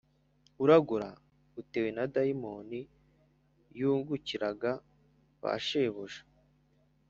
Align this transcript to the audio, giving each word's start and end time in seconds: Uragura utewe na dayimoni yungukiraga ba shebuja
Uragura 0.63 1.09
utewe 1.61 1.89
na 1.95 2.05
dayimoni 2.13 2.79
yungukiraga 3.79 4.71
ba 5.41 5.53
shebuja 5.65 6.21